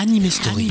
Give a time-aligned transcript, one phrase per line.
[0.00, 0.70] Anime Story.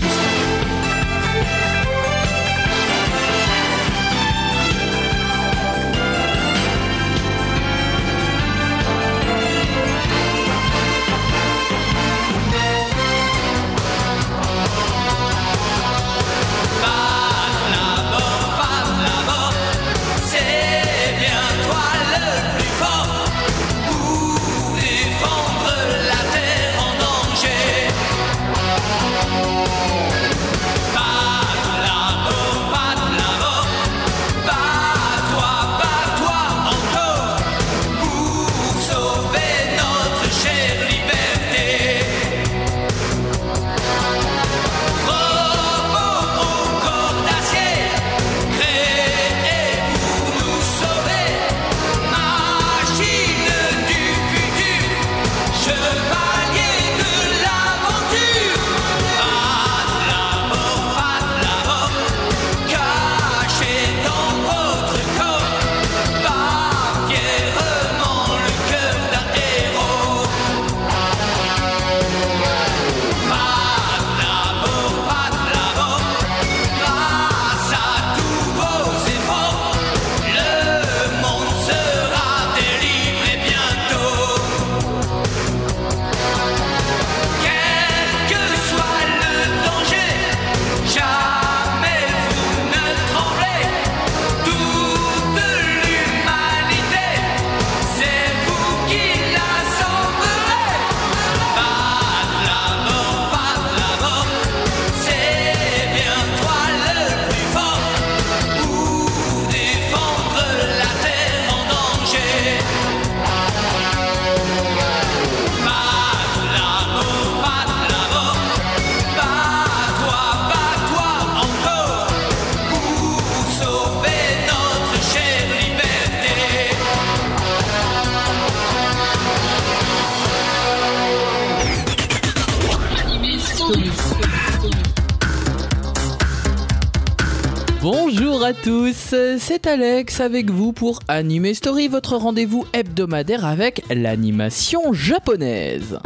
[139.51, 145.97] C'est Alex avec vous pour Anime Story, votre rendez-vous hebdomadaire avec l'animation japonaise.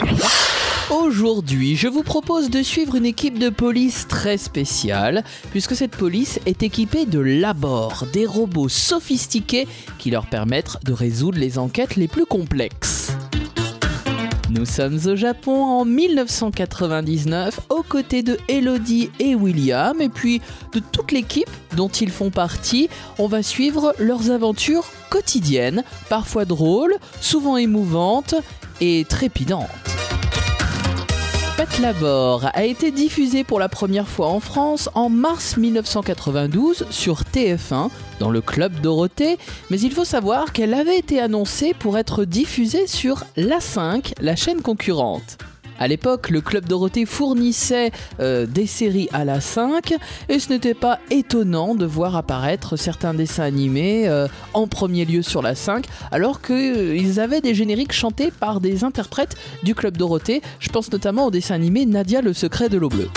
[0.89, 6.39] Aujourd'hui, je vous propose de suivre une équipe de police très spéciale, puisque cette police
[6.45, 9.67] est équipée de labors, des robots sophistiqués
[9.97, 13.11] qui leur permettent de résoudre les enquêtes les plus complexes.
[14.53, 20.41] Nous sommes au Japon en 1999 aux côtés de Elodie et William et puis
[20.73, 22.87] de toute l'équipe dont ils font partie.
[23.17, 28.35] On va suivre leurs aventures quotidiennes, parfois drôles, souvent émouvantes
[28.79, 30.02] et trépidantes.
[31.55, 37.21] Pet Labor a été diffusé pour la première fois en France en mars 1992 sur
[37.21, 39.37] TF1 dans le Club Dorothée,
[39.69, 44.63] mais il faut savoir qu'elle avait été annoncée pour être diffusée sur La5, la chaîne
[44.63, 45.37] concurrente.
[45.83, 49.93] À l'époque, le Club Dorothée fournissait euh, des séries à la 5
[50.29, 55.21] et ce n'était pas étonnant de voir apparaître certains dessins animés euh, en premier lieu
[55.21, 60.41] sur la 5 alors qu'ils avaient des génériques chantés par des interprètes du Club Dorothée.
[60.59, 63.09] Je pense notamment au dessin animé Nadia le secret de l'eau bleue.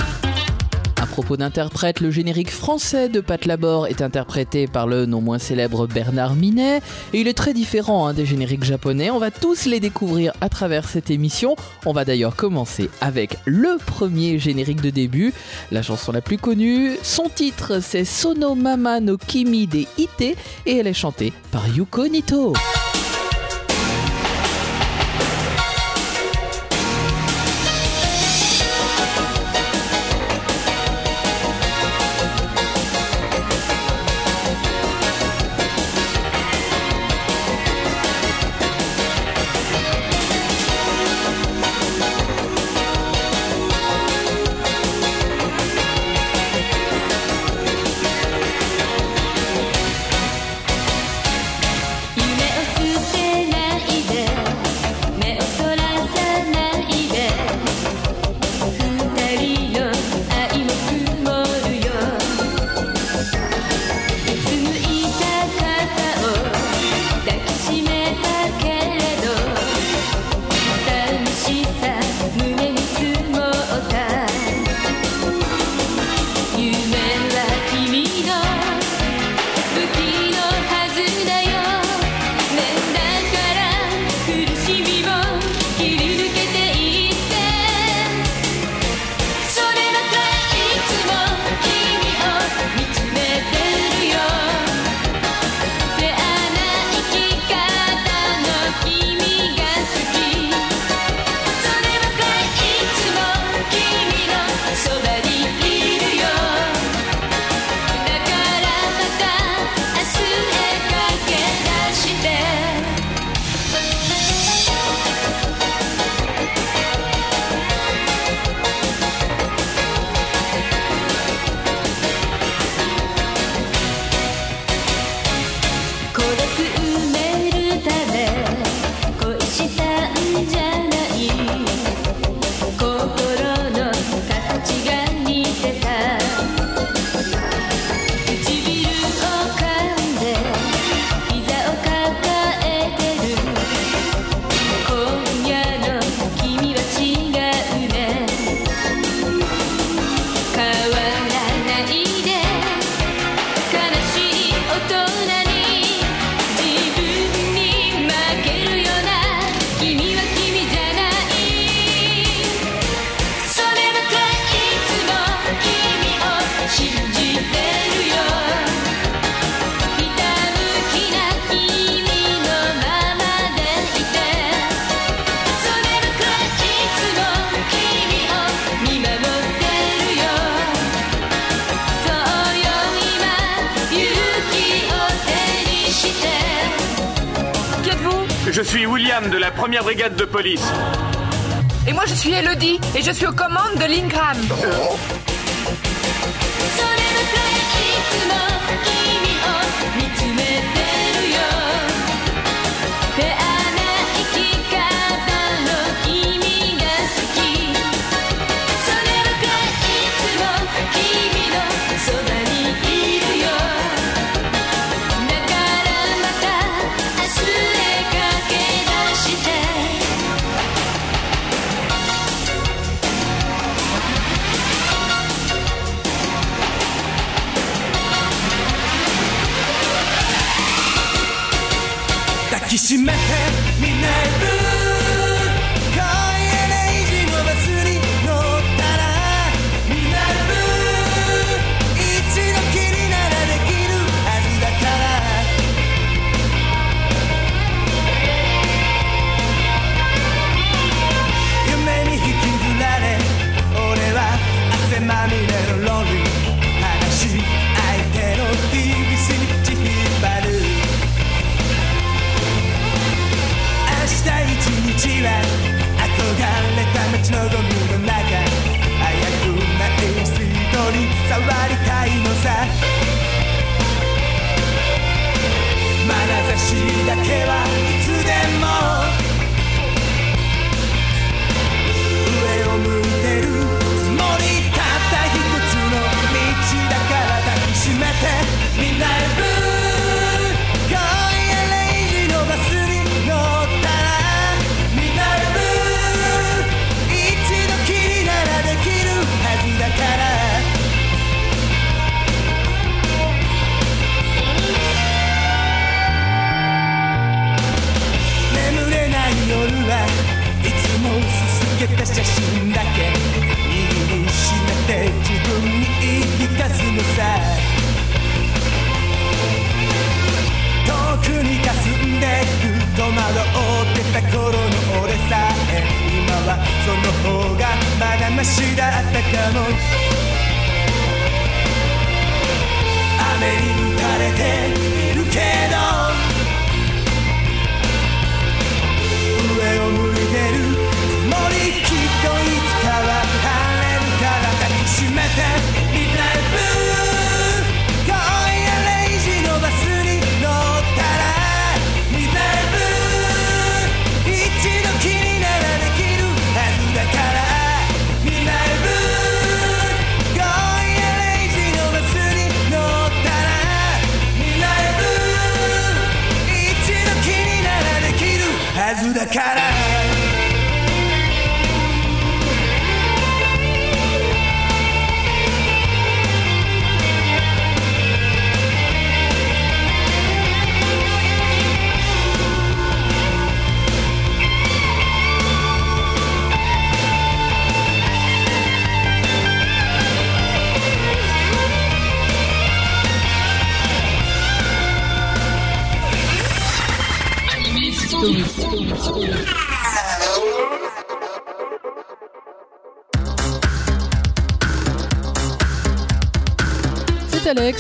[1.07, 5.39] À propos d'interprètes, le générique français de Pat Labor est interprété par le non moins
[5.39, 6.79] célèbre Bernard Minet
[7.13, 9.11] et il est très différent hein, des génériques japonais.
[9.11, 11.55] On va tous les découvrir à travers cette émission.
[11.87, 15.33] On va d'ailleurs commencer avec le premier générique de début,
[15.71, 16.97] la chanson la plus connue.
[17.03, 20.37] Son titre c'est Sono Mama no Kimi de Ite
[20.67, 22.53] et elle est chantée par Yuko Nito.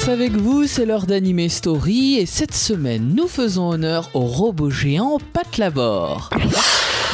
[0.08, 5.18] Avec vous, c'est l'heure d'Anime Story et cette semaine nous faisons honneur au robot géant
[5.32, 6.30] Pat Labor.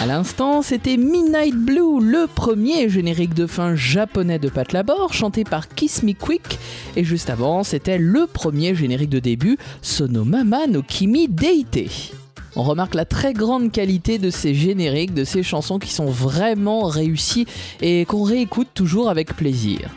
[0.03, 5.69] À l'instant, c'était Midnight Blue, le premier générique de fin japonais de Patlabor, chanté par
[5.69, 6.59] Kiss Me Quick.
[6.95, 12.13] Et juste avant, c'était le premier générique de début, Sonomama no Kimi Deite.
[12.57, 16.83] On remarque la très grande qualité de ces génériques, de ces chansons qui sont vraiment
[16.83, 17.47] réussies
[17.81, 19.89] et qu'on réécoute toujours avec plaisir.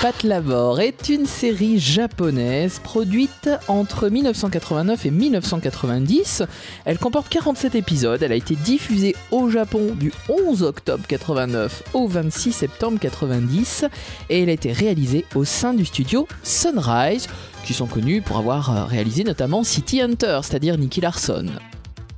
[0.00, 6.44] Pat Labor est une série japonaise produite entre 1989 et 1990.
[6.84, 8.22] Elle comporte 47 épisodes.
[8.22, 13.86] Elle a été diffusée au Japon du 11 octobre 89 au 26 septembre 90
[14.30, 17.26] et elle a été réalisée au sein du studio Sunrise
[17.64, 21.46] qui sont connus pour avoir euh, réalisé notamment City Hunter, c'est-à-dire Nicky Larson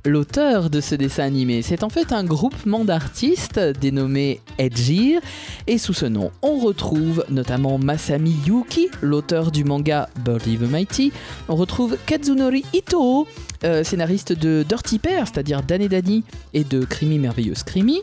[0.05, 1.61] l'auteur de ce dessin animé.
[1.61, 5.21] C'est en fait un groupement d'artistes dénommé Edgir,
[5.67, 11.11] et sous ce nom, on retrouve notamment Masami Yuki, l'auteur du manga Birdie the Mighty.
[11.49, 13.27] On retrouve Kazunori Ito,
[13.63, 18.01] euh, scénariste de Dirty Pair, c'est-à-dire Dane Dani et de Crimi Merveilleuse Crimi.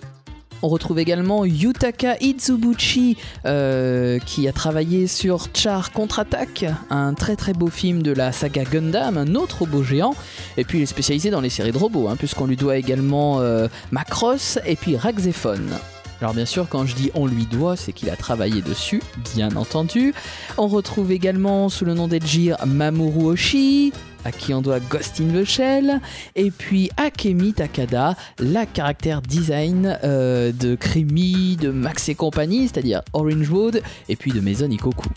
[0.62, 7.52] On retrouve également Yutaka Itsubuchi euh, qui a travaillé sur Char Contre-Attaque, un très très
[7.52, 10.14] beau film de la saga Gundam, un autre robot géant.
[10.56, 13.40] Et puis il est spécialisé dans les séries de robots, hein, puisqu'on lui doit également
[13.40, 15.70] euh, Macross et puis Raxephone.
[16.20, 19.00] Alors bien sûr, quand je dis on lui doit, c'est qu'il a travaillé dessus,
[19.34, 20.14] bien entendu.
[20.56, 23.92] On retrouve également sous le nom d'Edjir Mamoru Oshii,
[24.24, 26.00] à qui on doit Ghost in the Shell,
[26.34, 33.02] et puis Akemi Takada, la caractère design euh, de Creamy, de Max et compagnie, c'est-à-dire
[33.12, 35.08] Orange Road, et puis de Maison Ikoku.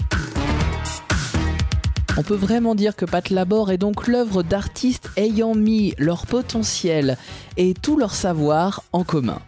[2.18, 7.18] On peut vraiment dire que Pat Labor est donc l'œuvre d'artistes ayant mis leur potentiel
[7.58, 9.40] et tout leur savoir en commun.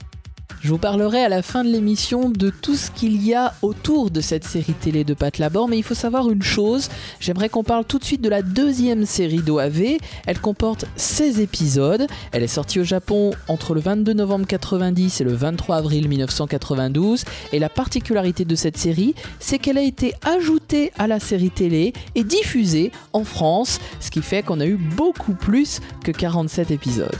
[0.64, 4.12] Je vous parlerai à la fin de l'émission de tout ce qu'il y a autour
[4.12, 6.88] de cette série télé de Pat Labor, mais il faut savoir une chose,
[7.20, 9.98] j'aimerais qu'on parle tout de suite de la deuxième série d'OAV.
[10.26, 15.24] Elle comporte 16 épisodes, elle est sortie au Japon entre le 22 novembre 90 et
[15.26, 20.94] le 23 avril 1992, et la particularité de cette série, c'est qu'elle a été ajoutée
[20.98, 25.34] à la série télé et diffusée en France, ce qui fait qu'on a eu beaucoup
[25.34, 27.12] plus que 47 épisodes.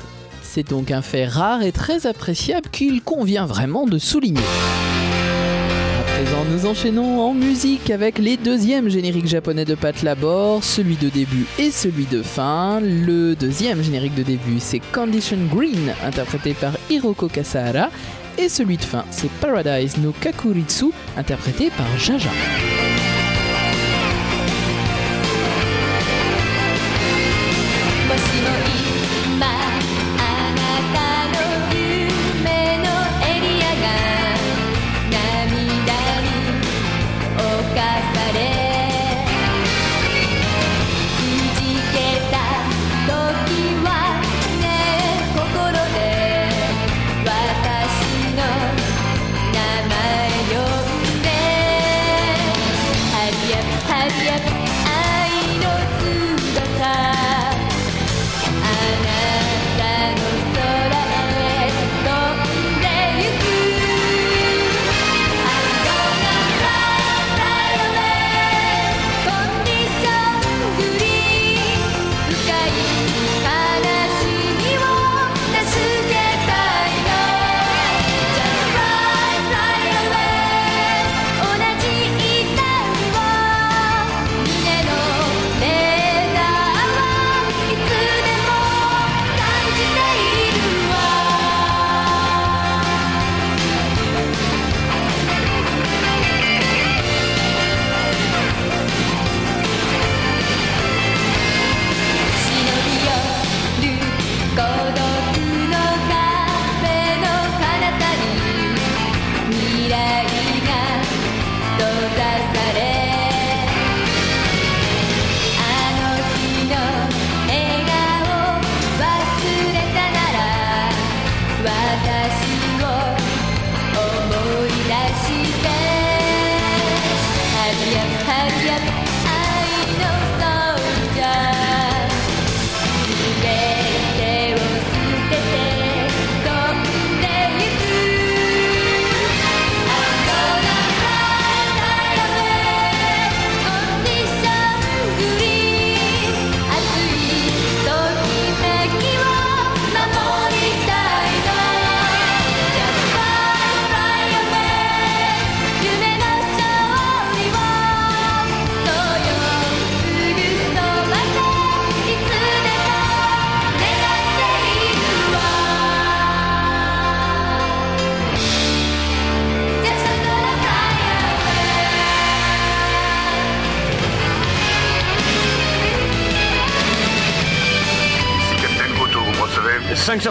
[0.56, 4.40] C'est donc un fait rare et très appréciable qu'il convient vraiment de souligner.
[6.00, 10.96] À présent, nous enchaînons en musique avec les deuxièmes génériques japonais de Pat Labor, celui
[10.96, 12.80] de début et celui de fin.
[12.82, 17.90] Le deuxième générique de début, c'est Condition Green, interprété par Hiroko Kasahara.
[18.38, 22.30] Et celui de fin, c'est Paradise no Kakuritsu, interprété par Jaja.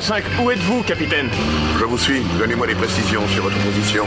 [0.02, 1.28] 5 sur 5, où êtes-vous, capitaine?
[1.78, 2.22] Je vous suis.
[2.36, 4.04] Donnez-moi des précisions sur votre position.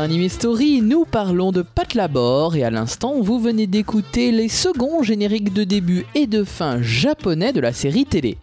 [0.00, 5.02] Anime Story, nous parlons de Pat Labor et à l'instant, vous venez d'écouter les seconds
[5.02, 8.38] génériques de début et de fin japonais de la série télé.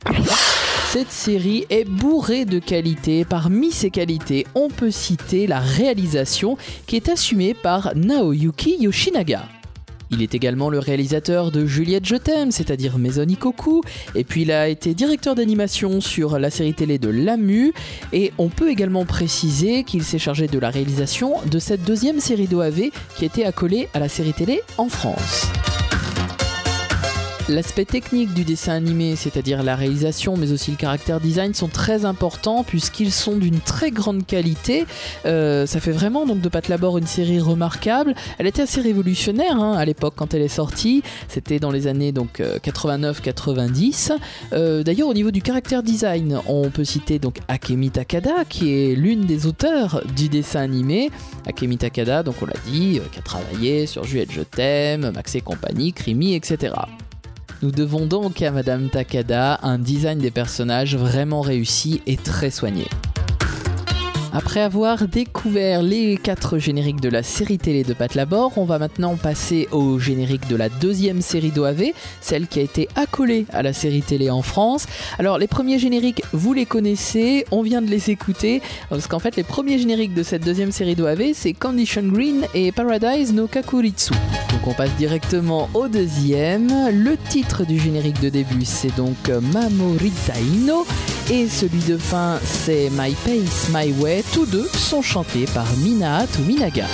[0.92, 3.26] Cette série est bourrée de qualités.
[3.26, 9.57] Parmi ces qualités, on peut citer la réalisation qui est assumée par Naoyuki Yoshinaga.
[10.12, 13.82] Il est également le réalisateur de Juliette Je t'aime, c'est-à-dire Maison Ikoku,
[14.16, 17.74] et puis il a été directeur d'animation sur la série télé de Lamu,
[18.14, 22.48] et on peut également préciser qu'il s'est chargé de la réalisation de cette deuxième série
[22.48, 25.48] d'OAV qui était accolée à la série télé en France.
[27.50, 32.04] L'aspect technique du dessin animé, c'est-à-dire la réalisation mais aussi le caractère design, sont très
[32.04, 34.86] importants puisqu'ils sont d'une très grande qualité.
[35.26, 38.16] Euh, ça fait vraiment donc de Pat Labor une série remarquable.
[38.38, 41.04] Elle était assez révolutionnaire hein, à l'époque quand elle est sortie.
[41.30, 44.12] C'était dans les années donc 89-90.
[44.52, 48.94] Euh, D'ailleurs au niveau du caractère design, on peut citer donc Akemi Takada qui est
[48.94, 51.12] l'une des auteurs du dessin animé.
[51.46, 55.34] Akemi Takada, donc on l'a dit, euh, qui a travaillé sur Juliette Je t'aime, Max
[55.36, 56.74] et compagnie, Crimi, etc.
[57.64, 62.86] Nous devons donc à Madame Takada un design des personnages vraiment réussi et très soigné.
[64.34, 68.78] Après avoir découvert les quatre génériques de la série télé de Pat Labor, on va
[68.78, 73.64] maintenant passer au générique de la deuxième série d'OAV, celle qui a été accolée à
[73.64, 74.86] la série télé en France.
[75.18, 79.36] Alors les premiers génériques, vous les connaissez, on vient de les écouter, parce qu'en fait
[79.36, 84.14] les premiers génériques de cette deuxième série d'OAV, c'est Condition Green et Paradise no Kakuritsu.
[84.52, 86.68] Donc on passe directement au deuxième.
[86.92, 90.86] Le titre du générique de début, c'est donc Mamorita Ino.
[91.30, 94.17] Et celui de fin, c'est My Pace, My Way.
[94.34, 96.88] Tous deux sont chantés par Minato Minaga.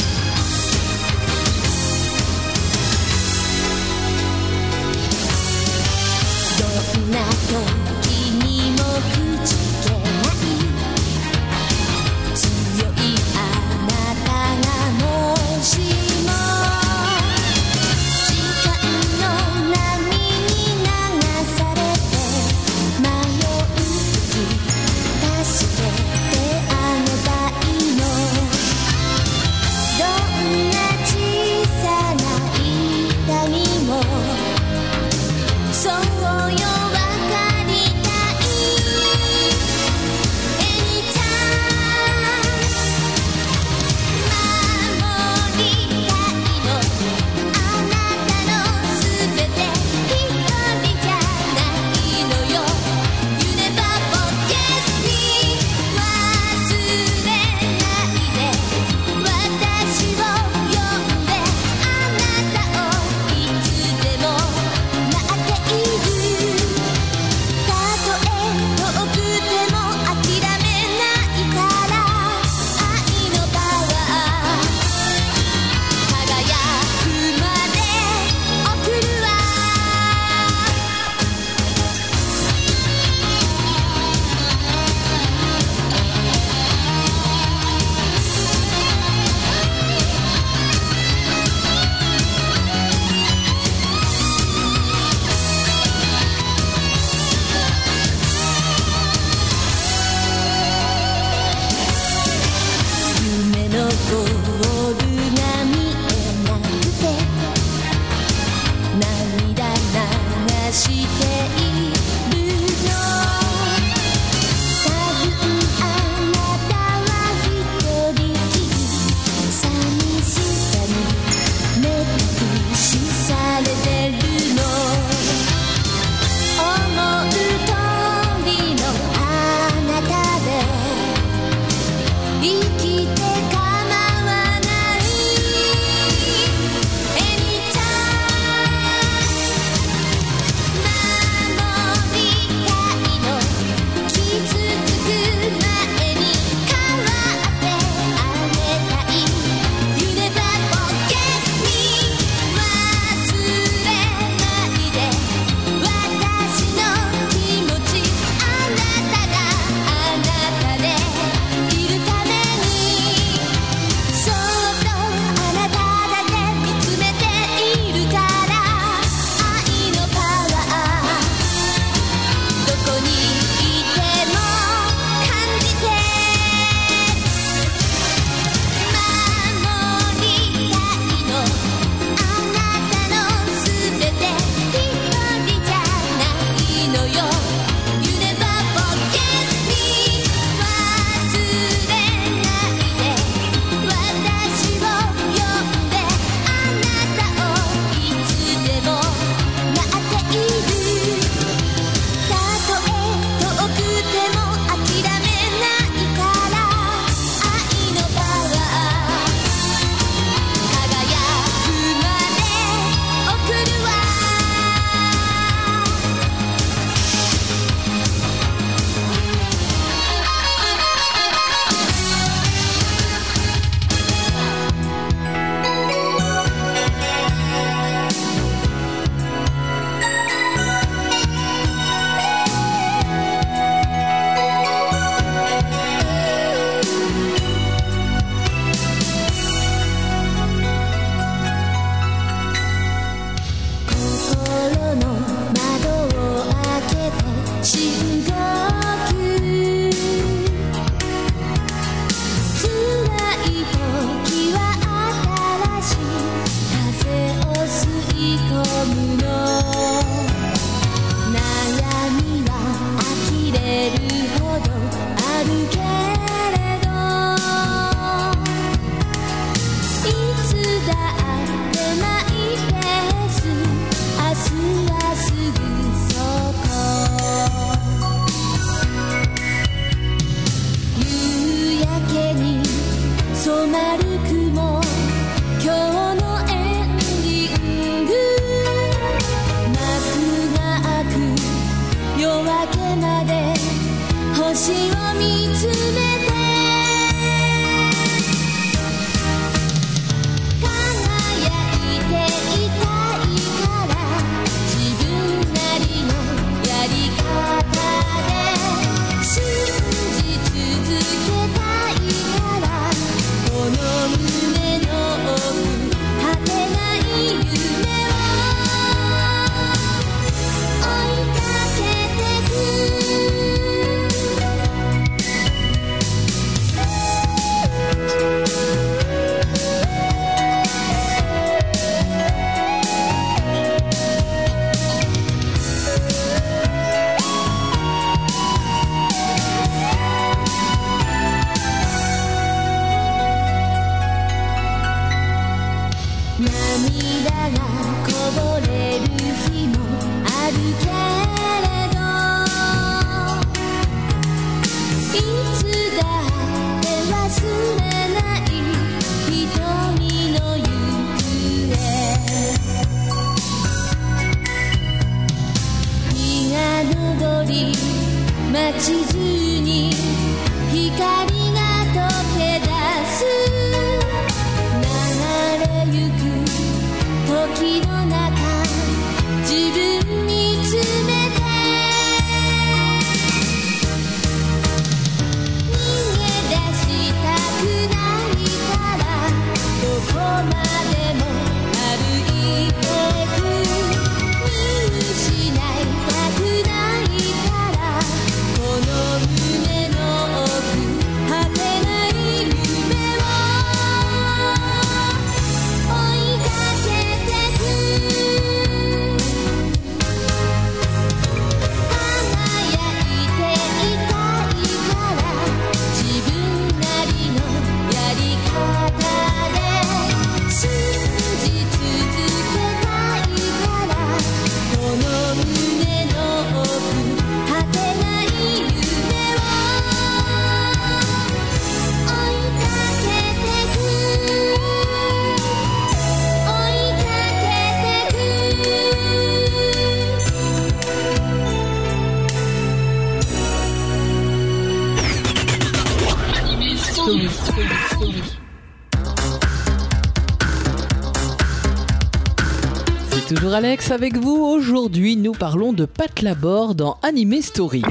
[453.54, 454.44] Alex avec vous.
[454.44, 457.84] Aujourd'hui, nous parlons de Pat Labor dans Anime Story.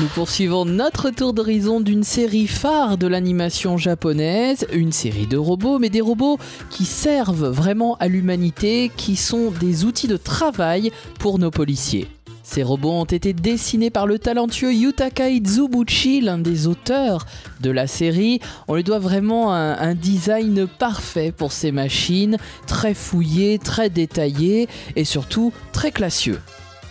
[0.00, 5.78] Nous poursuivons notre tour d'horizon d'une série phare de l'animation japonaise, une série de robots,
[5.78, 11.38] mais des robots qui servent vraiment à l'humanité, qui sont des outils de travail pour
[11.38, 12.06] nos policiers.
[12.42, 17.26] Ces robots ont été dessinés par le talentueux Yutaka Izubuchi, l'un des auteurs
[17.60, 18.40] de la série.
[18.68, 25.04] On lui doit vraiment un, design parfait pour ces machines, très fouillé, très détaillé et
[25.04, 26.40] surtout très classieux.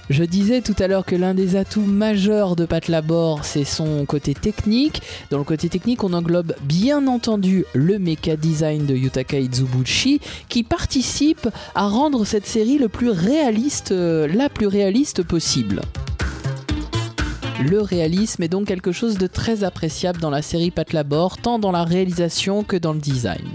[0.09, 4.05] Je disais tout à l'heure que l'un des atouts majeurs de Pat Labor, c'est son
[4.05, 5.01] côté technique.
[5.29, 10.63] Dans le côté technique, on englobe bien entendu le mecha design de Yutaka Izubuchi, qui
[10.63, 15.81] participe à rendre cette série euh, la plus réaliste possible.
[17.69, 21.59] Le réalisme est donc quelque chose de très appréciable dans la série Pat Labor, tant
[21.59, 23.45] dans la réalisation que dans le design.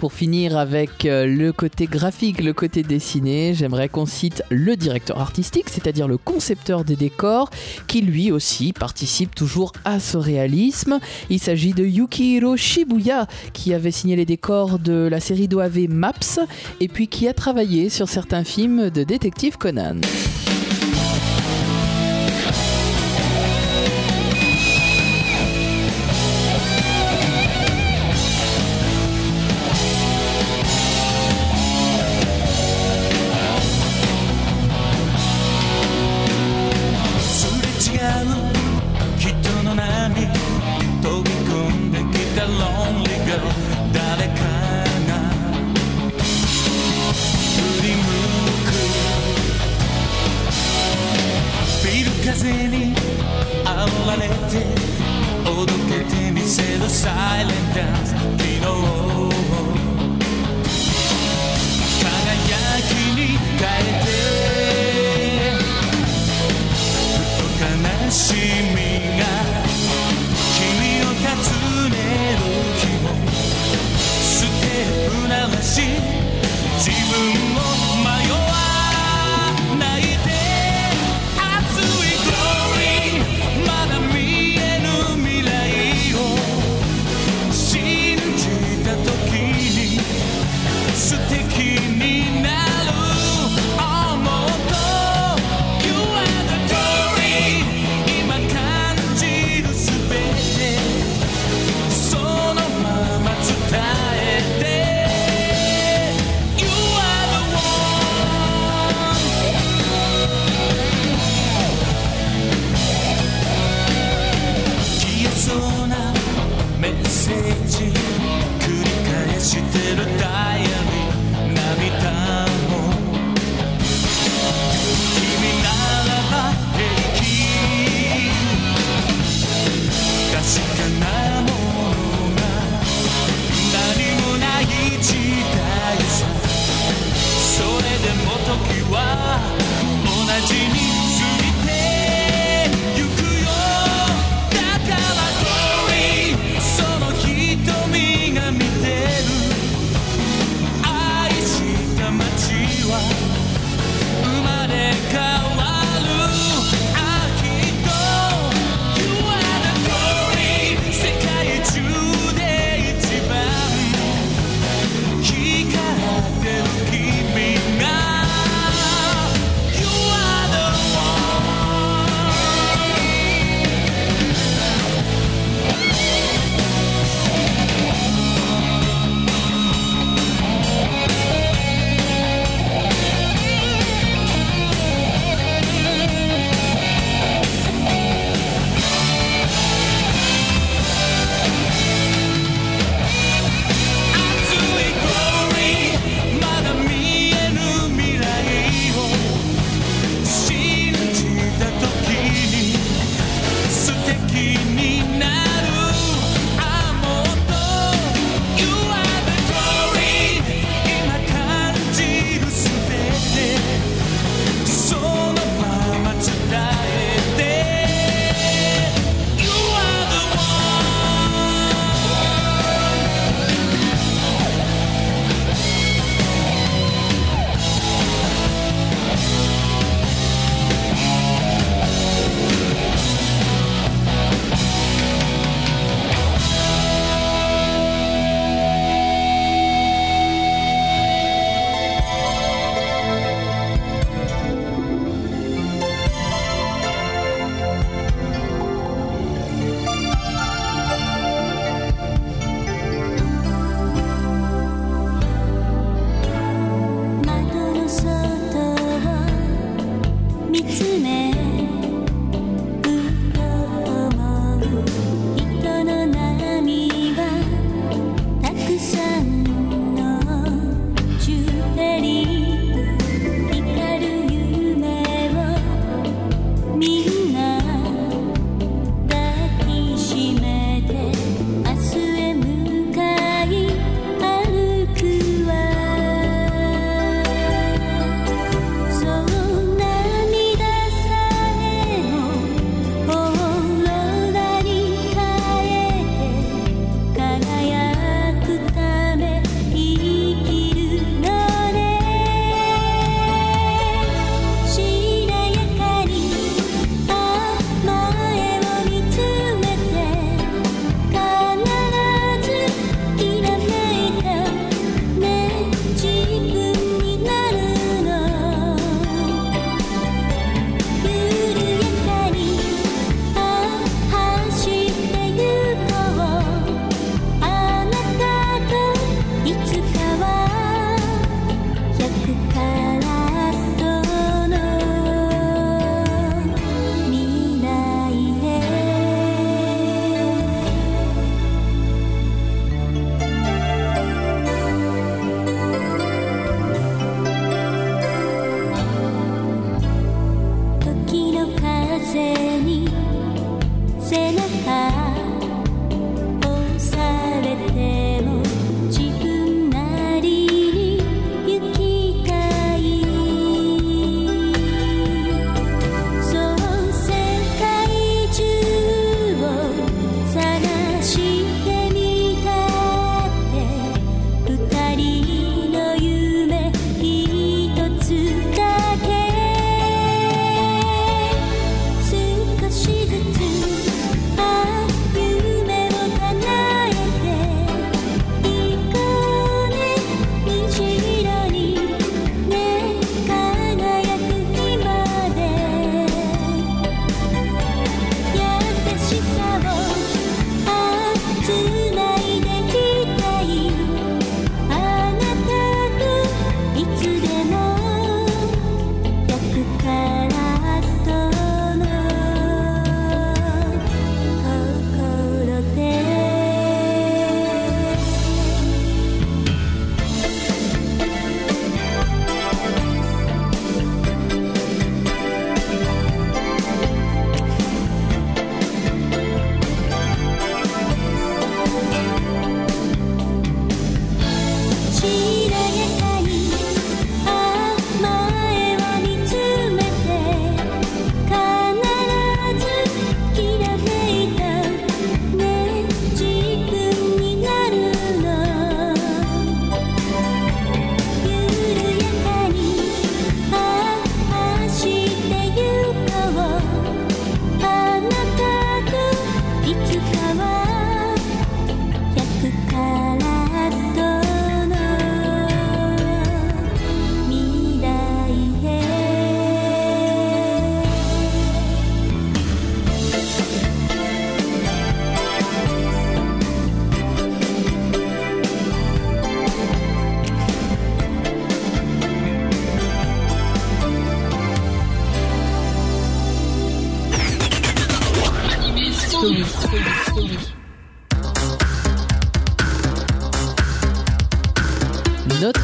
[0.00, 5.20] Pour finir avec euh, le côté graphique, le côté dessiné, j'aimerais qu'on cite le directeur
[5.20, 7.50] artistique, c'est-à-dire le concepteur des décors,
[7.86, 11.00] qui lui aussi participe toujours à ce réalisme.
[11.28, 16.40] Il s'agit de Yukihiro Shibuya, qui avait signé les décors de la série d'OAV Maps,
[16.80, 20.00] et puis qui a travaillé sur certains films de détective Conan.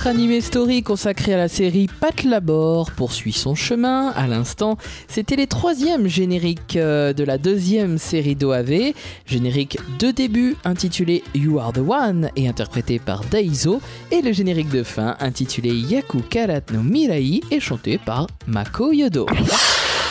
[0.06, 4.10] Notre animé story consacré à la série Pat Labor poursuit son chemin.
[4.10, 4.78] À l'instant,
[5.08, 8.92] c'était les troisièmes génériques euh, de la deuxième série d'OAV.
[9.26, 13.80] Générique de début intitulé You Are the One et interprété par Daiso.
[14.12, 19.26] Et le générique de fin intitulé Yaku Karat no Mirai et chanté par Mako Yodo.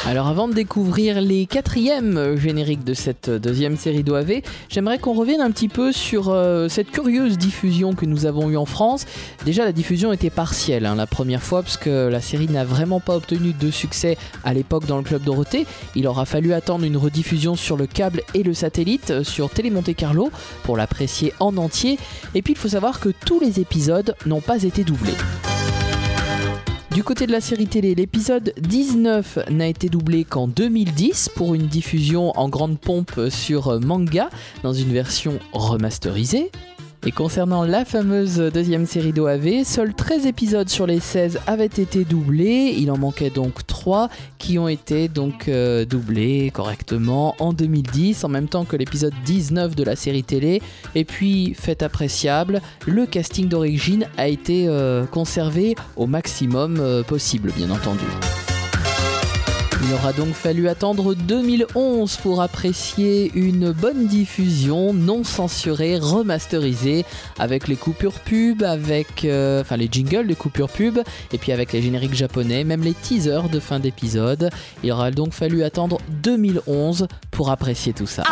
[0.07, 5.41] Alors avant de découvrir les quatrièmes génériques de cette deuxième série d'OAV, j'aimerais qu'on revienne
[5.41, 9.07] un petit peu sur euh, cette curieuse diffusion que nous avons eue en France.
[9.45, 12.99] Déjà la diffusion était partielle hein, la première fois parce que la série n'a vraiment
[12.99, 15.65] pas obtenu de succès à l'époque dans le club Dorothée.
[15.95, 19.71] Il aura fallu attendre une rediffusion sur le câble et le satellite euh, sur Télé
[19.71, 20.29] Monte Carlo
[20.61, 21.97] pour l'apprécier en entier.
[22.35, 25.15] Et puis il faut savoir que tous les épisodes n'ont pas été doublés.
[26.95, 31.67] Du côté de la série télé, l'épisode 19 n'a été doublé qu'en 2010 pour une
[31.67, 34.29] diffusion en grande pompe sur manga
[34.63, 36.51] dans une version remasterisée.
[37.07, 42.03] Et concernant la fameuse deuxième série d'OAV, seuls 13 épisodes sur les 16 avaient été
[42.03, 42.73] doublés.
[42.79, 48.29] Il en manquait donc 3 qui ont été donc euh, doublés correctement en 2010 en
[48.29, 50.63] même temps que l'épisode 19 de la série télé.
[50.95, 57.51] Et puis, fait appréciable, le casting d'origine a été euh, conservé au maximum euh, possible,
[57.55, 58.05] bien entendu.
[59.87, 67.05] Il aura donc fallu attendre 2011 pour apprécier une bonne diffusion non censurée, remasterisée,
[67.37, 70.97] avec les coupures pub, avec euh, enfin les jingles de coupures pub,
[71.31, 74.49] et puis avec les génériques japonais, même les teasers de fin d'épisode.
[74.83, 78.23] Il aura donc fallu attendre 2011 pour apprécier tout ça.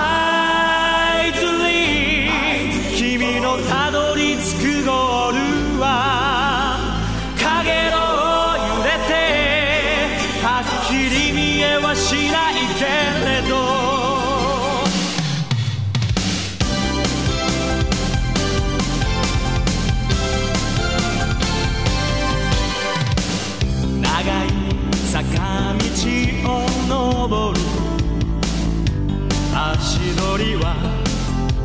[30.37, 30.75] りは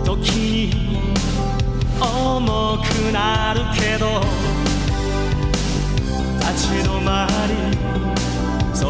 [0.04, 0.30] 時
[0.68, 1.12] に
[2.00, 4.20] 重くなるけど
[6.38, 7.54] 立ち止まり
[8.74, 8.84] 空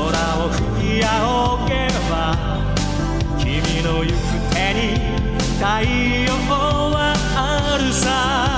[0.45, 2.37] を吹き仰げば
[3.39, 4.16] 君の行く
[4.55, 4.79] 手に
[5.59, 5.64] 太
[6.24, 8.57] 陽はあるさ。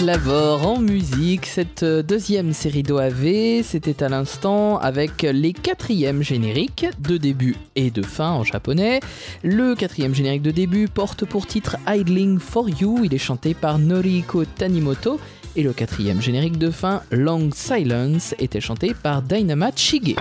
[0.00, 6.22] Pat Lavore en musique, cette euh, deuxième série d'OAV, c'était à l'instant avec les quatrièmes
[6.22, 9.00] génériques de début et de fin en japonais.
[9.42, 13.78] Le quatrième générique de début porte pour titre Idling for You, il est chanté par
[13.78, 15.20] Noriko Tanimoto.
[15.56, 20.16] Et le quatrième générique de fin, Long Silence, était chanté par Dynamite Shige.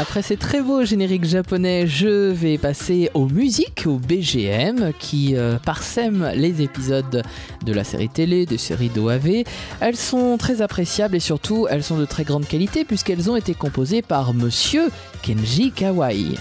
[0.00, 5.58] Après ces très beaux génériques japonais, je vais passer aux musiques, aux BGM, qui euh,
[5.58, 7.24] parsèment les épisodes
[7.66, 9.42] de la série télé, des séries d'OAV.
[9.80, 13.54] Elles sont très appréciables et surtout, elles sont de très grande qualité puisqu'elles ont été
[13.54, 14.88] composées par Monsieur
[15.22, 16.36] Kenji Kawai.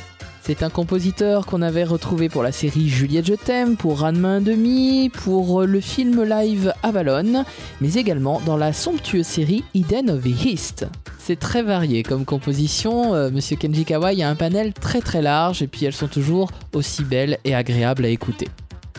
[0.48, 5.10] C'est un compositeur qu'on avait retrouvé pour la série Juliette Je t'aime, pour Ranma 1,5,
[5.10, 7.44] pour le film live Avalon,
[7.82, 10.88] mais également dans la somptueuse série Eden of the East.
[11.20, 15.62] C'est très varié comme composition, euh, Monsieur Kenji Kawai a un panel très très large
[15.62, 18.48] et puis elles sont toujours aussi belles et agréables à écouter.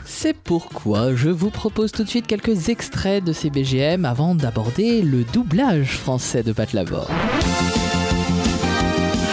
[0.04, 5.00] C'est pourquoi je vous propose tout de suite quelques extraits de ces BGM avant d'aborder
[5.00, 7.08] le doublage français de Pat Lavore.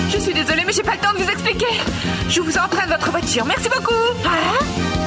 [0.09, 1.65] Je suis désolée, mais j'ai pas le temps de vous expliquer.
[2.29, 3.45] Je vous emprunte votre voiture.
[3.45, 3.93] Merci beaucoup.
[4.25, 5.04] Hein?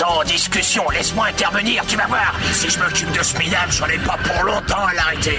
[0.00, 0.88] En discussion.
[0.90, 2.34] Laisse-moi intervenir, tu vas voir.
[2.52, 5.38] Si je m'occupe de ce minable, j'en ai pas pour longtemps à l'arrêter.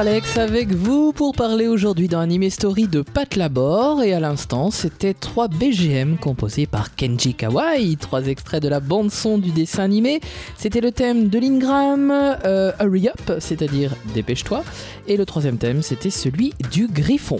[0.00, 4.70] Alex avec vous pour parler aujourd'hui d'un Anime Story de Pat Labor et à l'instant
[4.70, 9.82] c'était 3 BGM composés par Kenji Kawai, trois extraits de la bande son du dessin
[9.82, 10.22] animé.
[10.56, 14.64] C'était le thème de l'Ingram, euh, Hurry Up, c'est-à-dire dépêche-toi,
[15.06, 17.38] et le troisième thème c'était celui du Griffon.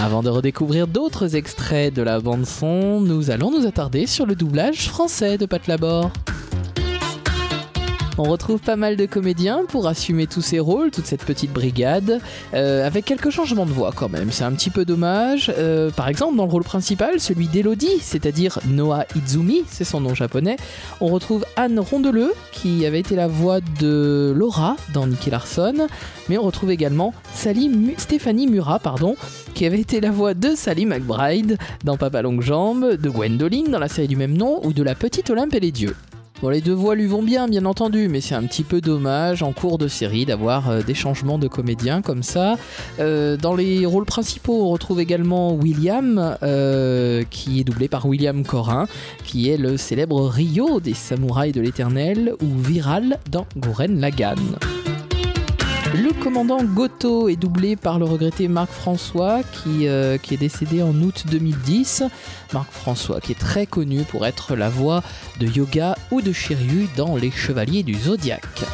[0.00, 4.36] Avant de redécouvrir d'autres extraits de la bande son, nous allons nous attarder sur le
[4.36, 6.12] doublage français de Pat Labor.
[8.16, 12.20] On retrouve pas mal de comédiens pour assumer tous ces rôles, toute cette petite brigade,
[12.54, 14.30] euh, avec quelques changements de voix quand même.
[14.30, 15.52] C'est un petit peu dommage.
[15.58, 20.14] Euh, par exemple, dans le rôle principal, celui d'Elodie, c'est-à-dire Noah Izumi, c'est son nom
[20.14, 20.56] japonais,
[21.00, 25.88] on retrouve Anne Rondeleux, qui avait été la voix de Laura dans Nicky Larson,
[26.28, 29.16] mais on retrouve également Sally Stéphanie Murat, pardon,
[29.54, 33.80] qui avait été la voix de Sally McBride dans Papa Longue Jambe, de Gwendoline dans
[33.80, 35.96] la série du même nom, ou de la petite Olympe et les dieux.
[36.42, 39.42] Bon, les deux voix lui vont bien, bien entendu, mais c'est un petit peu dommage
[39.42, 42.56] en cours de série d'avoir euh, des changements de comédiens comme ça.
[42.98, 48.44] Euh, dans les rôles principaux, on retrouve également William, euh, qui est doublé par William
[48.44, 48.88] Corin,
[49.22, 54.38] qui est le célèbre Rio des Samouraïs de l'Éternel, ou Viral dans Gurren Lagann.
[55.94, 60.92] Le commandant Goto est doublé par le regretté Marc François qui, euh, est décédé en
[61.00, 62.02] août 2010.
[62.52, 65.04] Marc François qui est très connu pour être la voix
[65.38, 68.64] de Yoga ou de Shiryu dans Les Chevaliers du Zodiaque.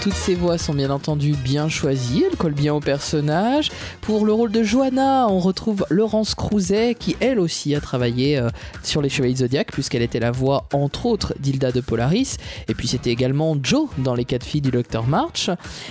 [0.00, 3.70] Toutes ces voix sont bien entendu bien choisies, elles collent bien au personnage.
[4.00, 8.48] Pour le rôle de Johanna, on retrouve Laurence Crouzet qui elle aussi a travaillé euh,
[8.82, 12.38] sur les Chevaliers Zodiac puisqu'elle était la voix entre autres d'Hilda de Polaris.
[12.68, 15.50] Et puis c'était également Joe dans Les quatre filles du Docteur March.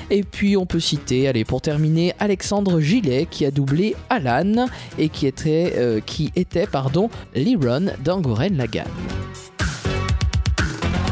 [0.09, 4.65] Et puis on peut citer, allez pour terminer, Alexandre Gillet qui a doublé Alan
[4.97, 6.31] et qui était, euh, qui
[7.35, 8.87] Liron dans Lagann.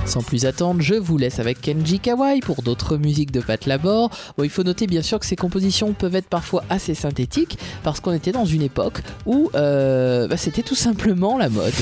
[0.07, 4.09] Sans plus attendre, je vous laisse avec Kenji Kawai pour d'autres musiques de Pat Labor.
[4.37, 7.99] Bon, il faut noter bien sûr que ces compositions peuvent être parfois assez synthétiques parce
[7.99, 11.73] qu'on était dans une époque où euh, bah, c'était tout simplement la mode.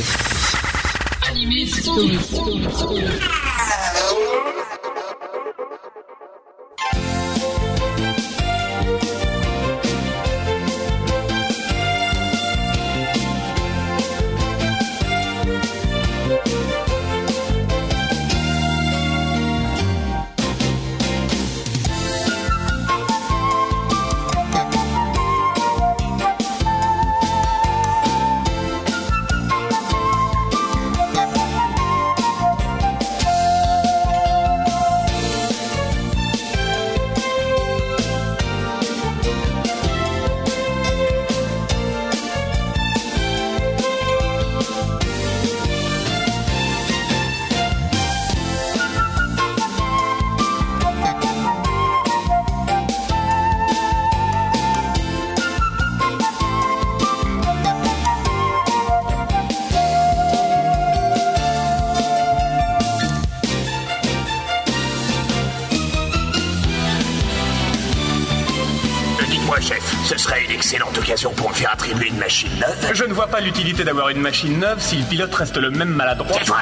[70.65, 72.91] Excellente occasion pour me faire attribuer une machine neuve.
[72.91, 75.89] Je ne vois pas l'utilité d'avoir une machine neuve si le pilote reste le même
[75.89, 76.39] maladroit.
[76.39, 76.57] Tais-toi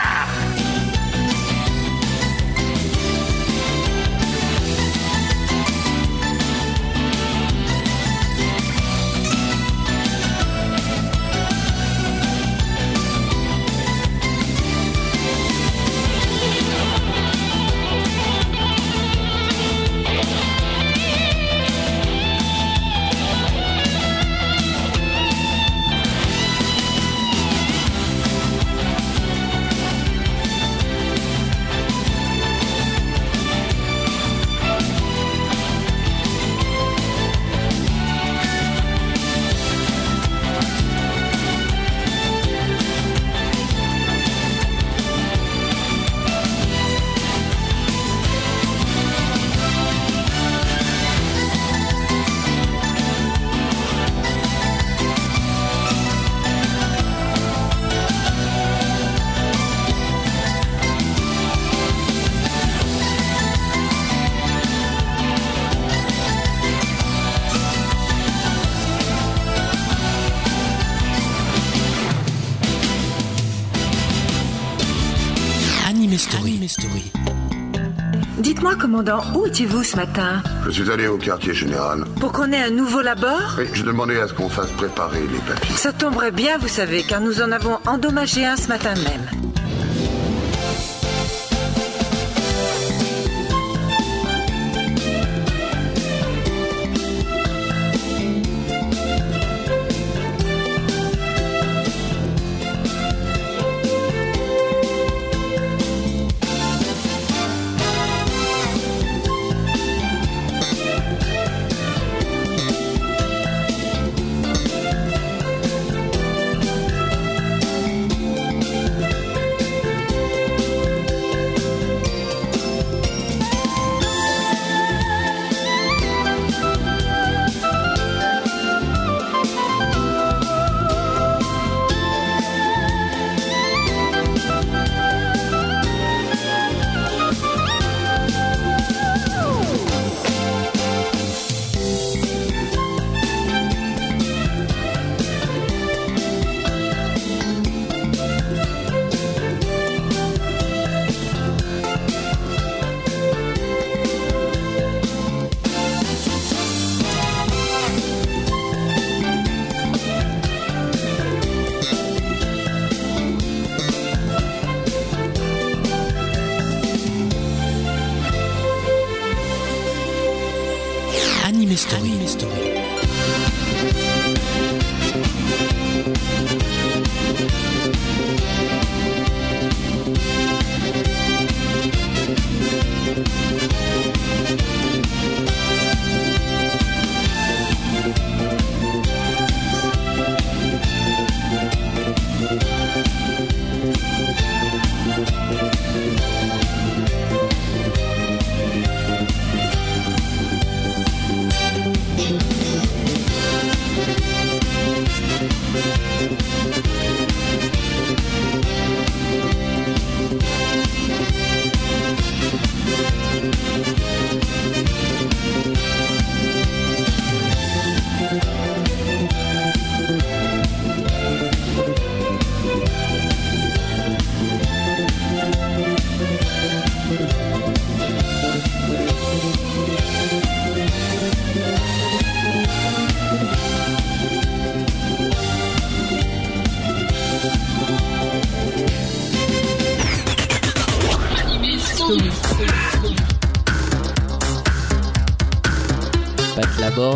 [78.94, 82.04] commandant, où étiez-vous ce matin Je suis allé au quartier général.
[82.20, 85.40] Pour qu'on ait un nouveau labor Oui, je demandais à ce qu'on fasse préparer les
[85.40, 85.76] papiers.
[85.76, 89.33] Ça tomberait bien, vous savez, car nous en avons endommagé un ce matin même.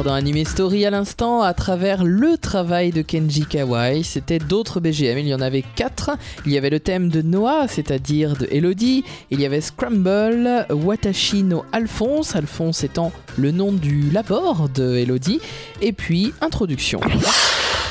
[0.07, 4.03] Dans Anime Story à l'instant à travers le travail de Kenji Kawai.
[4.03, 6.11] C'était d'autres BGM, il y en avait quatre.
[6.45, 9.03] Il y avait le thème de Noah, c'est-à-dire de Elodie.
[9.31, 15.41] Il y avait Scramble, Watashi no Alphonse, Alphonse étant le nom du labor de Elodie.
[15.81, 17.01] Et puis Introduction.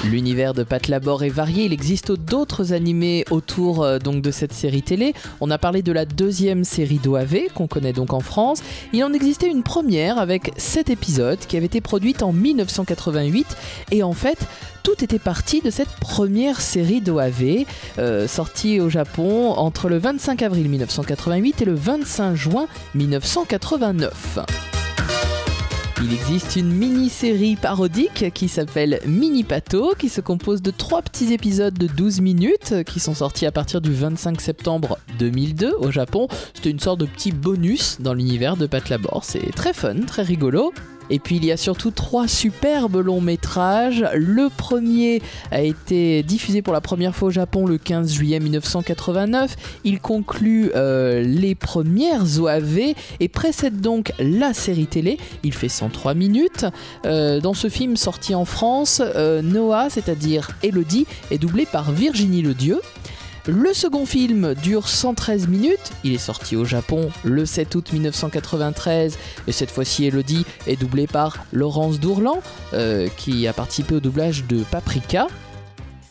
[0.05, 4.53] L'univers de Pat Labor est varié, il existe d'autres animés autour euh, donc de cette
[4.53, 5.15] série télé.
[5.41, 8.63] On a parlé de la deuxième série d'OAV qu'on connaît donc en France.
[8.93, 13.57] Il en existait une première avec 7 épisodes qui avait été produite en 1988
[13.91, 14.39] et en fait
[14.83, 17.65] tout était parti de cette première série d'OAV
[17.99, 24.39] euh, sortie au Japon entre le 25 avril 1988 et le 25 juin 1989.
[26.03, 31.33] Il existe une mini-série parodique qui s'appelle Mini Pato, qui se compose de trois petits
[31.33, 36.29] épisodes de 12 minutes qui sont sortis à partir du 25 septembre 2002 au Japon.
[36.53, 39.25] C'était une sorte de petit bonus dans l'univers de Pat Labor.
[39.25, 40.75] C'est très fun, très rigolo.
[41.11, 44.05] Et puis il y a surtout trois superbes longs métrages.
[44.15, 49.57] Le premier a été diffusé pour la première fois au Japon le 15 juillet 1989.
[49.85, 55.19] Il conclut euh, les premières OAV et précède donc la série télé.
[55.43, 56.67] Il fait 103 minutes.
[57.05, 62.43] Euh, dans ce film sorti en France, euh, Noah, c'est-à-dire Elodie, est doublé par Virginie
[62.43, 62.81] Ledieu.
[63.49, 69.17] Le second film dure 113 minutes, il est sorti au Japon le 7 août 1993
[69.47, 72.43] et cette fois-ci Elodie est doublée par Laurence Dourlan
[72.73, 75.29] euh, qui a participé au doublage de Paprika.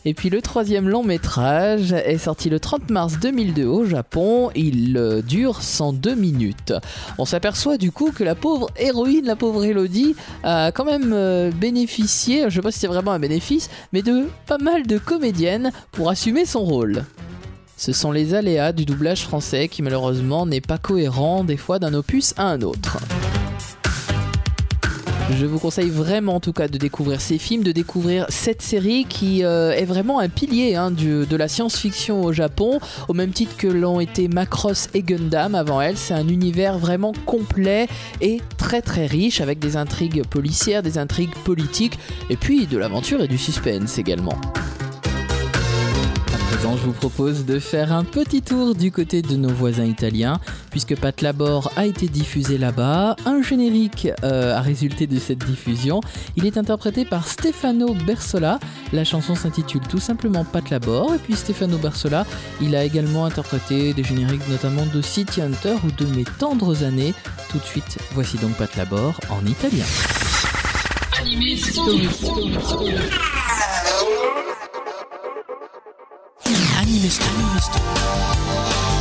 [0.08, 4.96] Et puis le troisième long métrage est sorti le 30 mars 2002 au Japon, il
[4.96, 6.72] euh, dure 102 minutes.
[7.18, 11.50] On s'aperçoit du coup que la pauvre héroïne, la pauvre Elodie, a quand même euh,
[11.50, 15.72] bénéficié, je sais pas si c'est vraiment un bénéfice, mais de pas mal de comédiennes
[15.90, 17.04] pour assumer son rôle.
[17.76, 21.94] Ce sont les aléas du doublage français qui malheureusement n'est pas cohérent des fois d'un
[21.94, 22.98] opus à un autre.
[25.30, 29.04] Je vous conseille vraiment en tout cas de découvrir ces films, de découvrir cette série
[29.06, 33.56] qui euh, est vraiment un pilier hein, de la science-fiction au Japon, au même titre
[33.56, 35.96] que l'ont été Macross et Gundam avant elle.
[35.96, 37.88] C'est un univers vraiment complet
[38.20, 41.98] et très très riche avec des intrigues policières, des intrigues politiques
[42.30, 44.38] et puis de l'aventure et du suspense également.
[46.62, 50.40] Je vous propose de faire un petit tour du côté de nos voisins italiens,
[50.70, 53.16] puisque Pat Labor a été diffusé là-bas.
[53.26, 56.00] Un générique euh, a résulté de cette diffusion.
[56.36, 58.58] Il est interprété par Stefano Bersola.
[58.92, 61.14] La chanson s'intitule tout simplement Pat Labor.
[61.14, 62.24] Et puis Stefano Bersola,
[62.60, 67.14] il a également interprété des génériques notamment de City Hunter ou de Mes tendres années.
[67.50, 69.84] Tout de suite, voici donc Pat Labor en italien.
[71.20, 71.56] Anime
[76.96, 77.36] Story.
[77.36, 78.95] Anime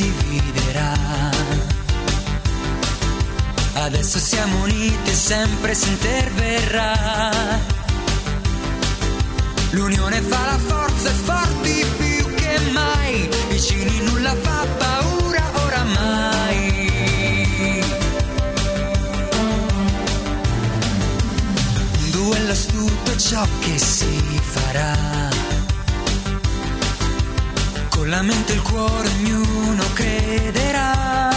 [0.00, 0.92] dividerà.
[3.74, 6.98] Adesso siamo uniti e sempre si interverrà.
[9.70, 13.28] L'unione fa la forza e forti più che mai.
[13.48, 16.58] Vicini nulla fa paura oramai.
[21.98, 25.19] Un duello astuto è ciò che si farà.
[28.10, 31.28] La mente e il cuore ognuno crederà.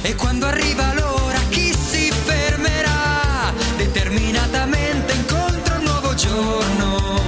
[0.00, 3.52] E quando arriva l'ora chi si fermerà?
[3.76, 7.18] Determinatamente incontra un nuovo giorno.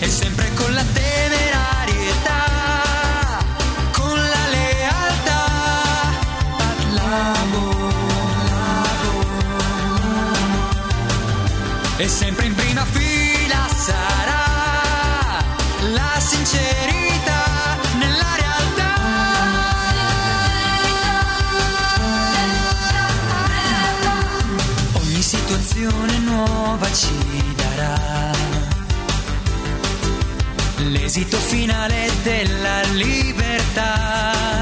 [0.00, 2.44] E sempre con la temerarietà,
[3.92, 5.44] con la lealtà,
[6.56, 7.92] parlavo,
[11.96, 12.53] E sempre in
[26.34, 28.32] nuova ci darà
[30.90, 34.53] l'esito finale della libertà.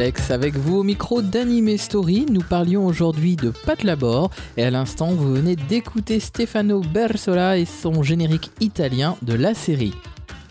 [0.00, 2.24] Alex avec vous au micro d'Anime Story.
[2.30, 7.66] Nous parlions aujourd'hui de Pat Labor et à l'instant vous venez d'écouter Stefano Bersola et
[7.66, 9.92] son générique italien de la série.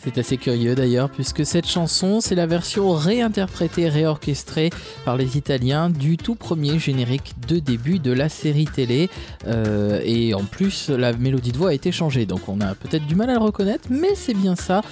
[0.04, 4.70] C'est assez curieux d'ailleurs puisque cette chanson c'est la version réinterprétée, réorchestrée
[5.04, 9.10] par les Italiens du tout premier générique de début de la série télé
[9.48, 13.08] Euh, et en plus la mélodie de voix a été changée donc on a peut-être
[13.08, 14.84] du mal à le reconnaître mais c'est bien ça,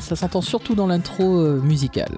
[0.00, 2.16] ça s'entend surtout dans l'intro euh, musicale.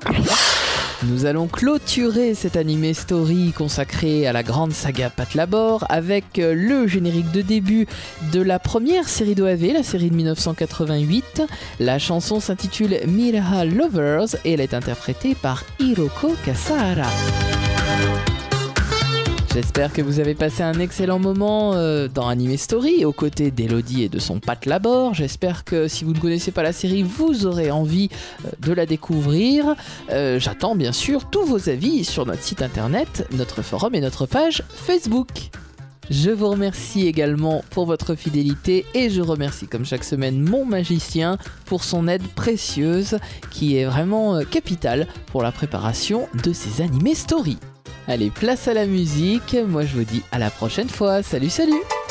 [1.03, 6.55] Nous allons clôturer cette animé story consacrée à la grande saga Pat Labor avec euh,
[6.55, 7.87] le générique de début
[8.33, 11.43] de la première série d'OAV, la série de 1988.
[11.81, 17.11] La chanson s'intitule Miraha Lovers et elle est interprétée par Hiroko Kasara.
[19.57, 24.03] J'espère que vous avez passé un excellent moment euh, dans Anime Story aux côtés d'Elodie
[24.03, 25.15] et de son Pat Labor.
[25.15, 28.11] J'espère que si vous ne connaissez pas la série, vous aurez envie
[28.45, 29.75] euh, de la découvrir.
[30.11, 34.27] Euh, J'attends bien sûr tous vos avis sur notre site internet, notre forum et notre
[34.27, 35.31] page Facebook.
[36.11, 41.39] Je vous remercie également pour votre fidélité et je remercie comme chaque semaine mon magicien
[41.65, 43.17] pour son aide précieuse
[43.51, 47.57] qui est vraiment capitale pour la préparation de ces animés story.
[48.09, 52.06] Allez, place à la musique, moi je vous dis à la prochaine fois, salut salut「